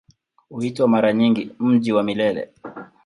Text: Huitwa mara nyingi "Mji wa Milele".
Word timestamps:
Huitwa 0.49 0.87
mara 0.87 1.13
nyingi 1.13 1.49
"Mji 1.59 1.91
wa 1.93 2.03
Milele". 2.03 2.49